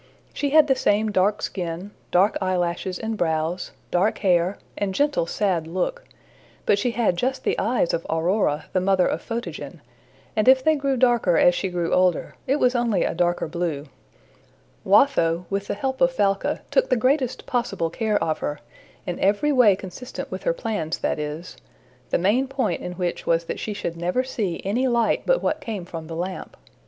She 0.33 0.49
had 0.49 0.65
the 0.65 0.73
same 0.75 1.11
dark 1.11 1.43
skin, 1.43 1.91
dark 2.09 2.35
eyelashes 2.41 2.97
and 2.97 3.15
brows, 3.15 3.69
dark 3.91 4.17
hair, 4.25 4.57
and 4.75 4.95
gentle 4.95 5.27
sad 5.27 5.67
look; 5.67 6.05
but 6.65 6.79
she 6.79 6.89
had 6.89 7.15
just 7.17 7.43
the 7.43 7.59
eyes 7.59 7.93
of 7.93 8.03
Aurora, 8.09 8.65
the 8.73 8.81
mother 8.81 9.05
of 9.05 9.21
Photogen, 9.21 9.79
and 10.35 10.47
if 10.47 10.63
they 10.63 10.75
grew 10.75 10.97
darker 10.97 11.37
as 11.37 11.53
she 11.53 11.69
grew 11.69 11.93
older, 11.93 12.33
it 12.47 12.55
was 12.55 12.73
only 12.73 13.03
a 13.03 13.13
darker 13.13 13.47
blue. 13.47 13.85
Watho, 14.83 15.45
with 15.51 15.67
the 15.67 15.75
help 15.75 16.01
of 16.01 16.11
Falca, 16.11 16.61
took 16.71 16.89
the 16.89 16.95
greatest 16.97 17.45
possible 17.45 17.91
care 17.91 18.17
of 18.23 18.39
her 18.39 18.59
in 19.05 19.19
every 19.19 19.51
way 19.51 19.75
consistent 19.75 20.31
with 20.31 20.41
her 20.45 20.51
plans, 20.53 20.97
that 20.97 21.19
is, 21.19 21.57
the 22.09 22.17
main 22.17 22.47
point 22.47 22.81
in 22.81 22.93
which 22.93 23.27
was 23.27 23.43
that 23.43 23.59
she 23.59 23.75
should 23.75 23.95
never 23.97 24.23
see 24.23 24.63
any 24.65 24.87
light 24.87 25.27
but 25.27 25.43
what 25.43 25.61
came 25.61 25.85
from 25.85 26.07
the 26.07 26.15
lamp. 26.15 26.57